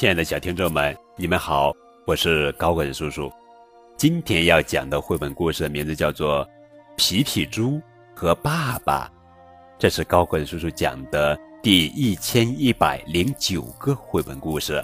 [0.00, 1.74] 亲爱的小听众们，你们好，
[2.06, 3.30] 我是高文叔叔。
[3.98, 6.42] 今天要讲的绘本故事的名字叫做
[6.96, 7.78] 《皮皮猪
[8.16, 9.08] 和爸爸》，
[9.78, 14.82] 这是高文叔叔讲的第一千一百零九个绘本故事。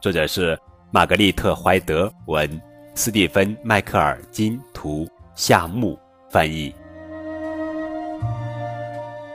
[0.00, 0.56] 作者是
[0.92, 2.48] 玛格丽特·怀德文，
[2.94, 5.98] 斯蒂芬·迈克尔金图，夏木
[6.30, 6.72] 翻译。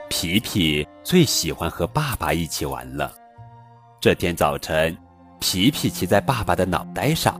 [0.08, 3.12] 皮皮最喜欢和爸爸一起玩了。
[4.00, 4.96] 这天早晨，
[5.40, 7.38] 皮皮骑在爸爸的脑袋上，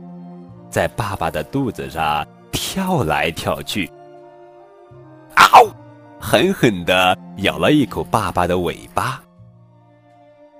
[0.69, 3.91] 在爸爸的肚子上跳来跳去。
[5.35, 5.65] 嗷！
[6.19, 9.19] 狠狠地咬了一口爸爸的尾巴。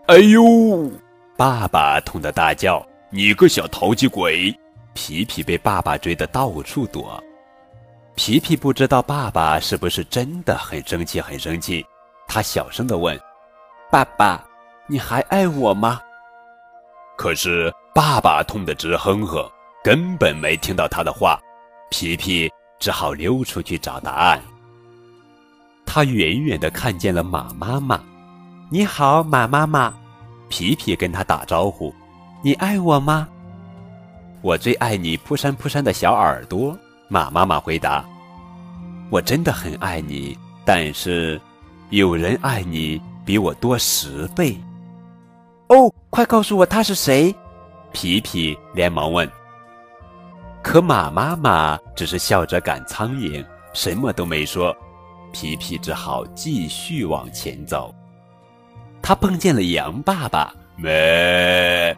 [0.07, 0.91] 哎呦！
[1.37, 4.51] 爸爸痛得大叫：“你个小淘气鬼！”
[4.95, 7.23] 皮皮被爸爸追得到处躲。
[8.15, 11.85] 皮皮不知道爸爸是不是真的很生气，很生气。
[12.27, 13.15] 他小声地问
[13.91, 14.43] ：“爸爸。”
[14.91, 16.01] 你还爱我吗？
[17.17, 19.49] 可是爸爸痛得直哼哼，
[19.81, 21.39] 根本没听到他的话。
[21.89, 24.41] 皮皮只好溜出去找答案。
[25.85, 28.03] 他远远的看见了马妈妈。
[28.69, 29.93] 你好，马妈妈。
[30.49, 31.95] 皮皮跟他打招呼。
[32.43, 33.29] 你爱我吗？
[34.41, 36.77] 我最爱你扑扇扑扇的小耳朵。
[37.07, 38.03] 马妈妈回答。
[39.09, 41.39] 我真的很爱你，但是
[41.91, 44.57] 有人爱你比我多十倍。
[45.71, 47.33] 哦，快告诉我他是谁！
[47.93, 49.29] 皮皮连忙问。
[50.61, 54.75] 可马妈妈只是笑着赶苍蝇，什么都没说。
[55.31, 57.95] 皮皮只好继续往前走。
[59.01, 61.95] 他碰见了羊爸爸，咩！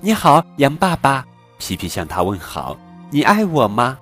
[0.00, 1.24] 你好，羊爸爸。
[1.58, 2.76] 皮皮向他问好。
[3.08, 3.96] 你爱我吗？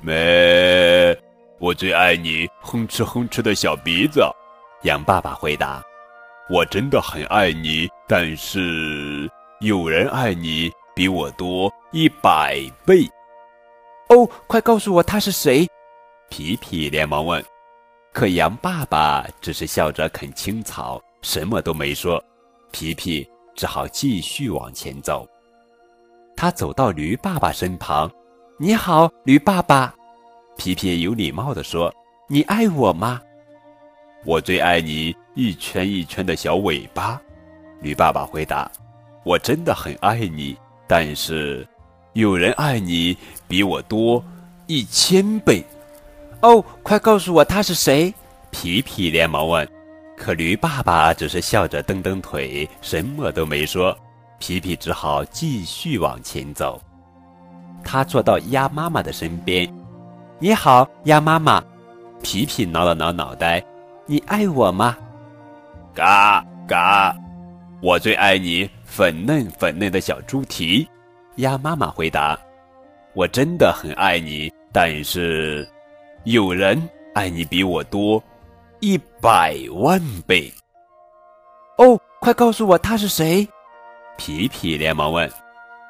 [0.00, 1.16] 咩！
[1.60, 4.20] 我最爱你哼哧哼哧的小鼻子。
[4.82, 5.80] 羊爸爸回答。
[6.50, 13.06] 我真的很爱你，但是有人爱你比我多一百倍。
[14.08, 15.68] 哦，快告诉我他是谁！
[16.30, 17.44] 皮皮连忙问。
[18.14, 22.22] 可羊爸爸只是笑着啃青草，什么都没说。
[22.70, 25.28] 皮皮只好继续往前走。
[26.34, 28.10] 他走到驴爸爸身旁
[28.58, 29.94] ，“你好，驴爸爸。”
[30.56, 31.92] 皮皮有礼貌地说
[32.28, 33.20] ，“你爱我吗？”
[34.28, 37.18] 我最爱你一圈一圈的小尾巴，
[37.80, 38.70] 驴爸爸回答
[39.24, 40.54] ：“我真的很爱你，
[40.86, 41.66] 但是
[42.12, 43.16] 有人爱你
[43.48, 44.22] 比我多
[44.66, 45.64] 一千倍。”
[46.42, 48.12] 哦，快告诉我他是谁！
[48.50, 49.66] 皮皮连忙问。
[50.14, 53.96] 可驴爸爸只是笑着蹬蹬腿，什么都没说。
[54.38, 56.78] 皮皮只好继续往前走。
[57.82, 59.66] 他坐到鸭妈妈的身边
[60.38, 61.64] ：“你好，鸭妈妈。”
[62.22, 63.64] 皮皮挠了挠脑袋。
[64.10, 64.96] 你爱我吗？
[65.94, 67.14] 嘎嘎，
[67.82, 70.88] 我最爱你粉嫩粉嫩的小猪蹄。
[71.36, 72.38] 鸭妈妈回答
[73.12, 75.68] ：“我真的很爱你，但是
[76.24, 78.22] 有人爱你比我多
[78.80, 80.50] 一百万倍。”
[81.76, 83.46] 哦，快告诉我他是谁！
[84.16, 85.30] 皮皮连忙问。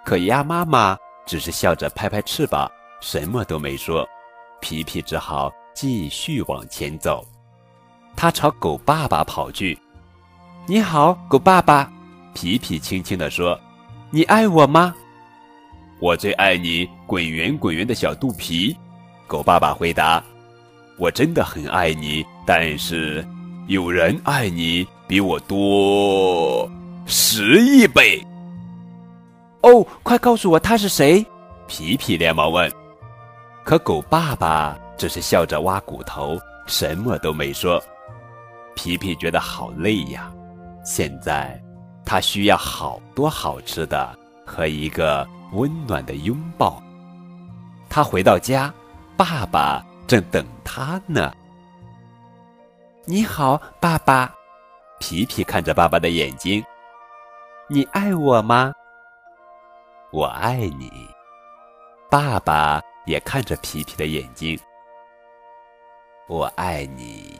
[0.05, 2.69] 可鸭妈妈只是笑着拍拍翅膀，
[3.01, 4.05] 什么都没说。
[4.61, 7.25] 皮皮只好继续往前走。
[8.21, 9.79] 他朝狗爸爸跑去。
[10.67, 11.89] “你好，狗爸爸。”
[12.35, 13.57] 皮皮轻轻地说
[14.11, 14.93] ，“你爱我吗
[16.03, 18.77] ？”“我最爱你滚圆滚圆的小肚皮。”
[19.29, 20.21] 狗爸爸回答
[20.99, 23.25] ，“我真的很爱你，但是
[23.69, 26.69] 有人爱你比我多
[27.07, 28.21] 十亿倍。
[29.63, 31.25] ”“哦，快告诉我他是谁！”
[31.69, 32.69] 皮皮连忙问。
[33.63, 36.37] 可狗爸爸只是笑着挖骨头，
[36.67, 37.81] 什么都没说。
[38.79, 40.33] 皮皮觉得好累呀，
[40.85, 41.61] 现在
[42.07, 44.17] 他需要好多好吃的
[44.47, 46.81] 和一个温暖的拥抱。
[47.91, 48.73] 他回到家，
[49.17, 51.35] 爸爸正等他呢。
[53.05, 54.33] 你好，爸爸。
[55.01, 56.65] 皮皮看着爸爸的眼睛，
[57.69, 58.73] 你爱我吗？
[60.13, 60.89] 我爱你。
[62.09, 64.57] 爸爸也看着皮皮的眼睛，
[66.29, 67.38] 我爱你。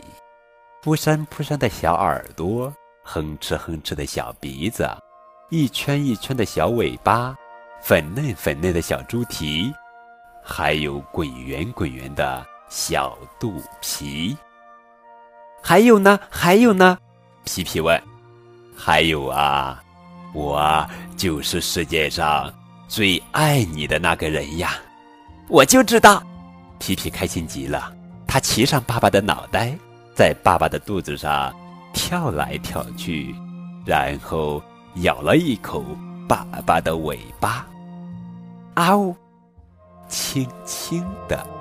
[0.89, 4.89] 扑扇扑扇的小耳朵，哼哧哼哧的小鼻子，
[5.51, 7.37] 一圈一圈的小尾巴，
[7.83, 9.71] 粉嫩粉嫩的小猪蹄，
[10.43, 14.35] 还有滚圆滚圆的小肚皮。
[15.63, 16.19] 还有呢？
[16.31, 16.97] 还有呢？
[17.45, 18.03] 皮皮问。
[18.75, 19.85] 还有啊，
[20.33, 20.89] 我
[21.19, 22.51] 就是世界上
[22.89, 24.71] 最爱你的那个人呀！
[25.51, 26.23] 我就知道。
[26.79, 27.93] 皮皮开心极了，
[28.27, 29.79] 他骑上爸爸的脑袋。
[30.19, 31.55] 在爸爸的肚子上
[31.93, 33.33] 跳来跳去，
[33.87, 34.61] 然后
[34.97, 35.85] 咬了一口
[36.29, 37.65] 爸爸的尾巴，
[38.75, 39.15] 啊呜，
[40.09, 41.58] 轻轻的。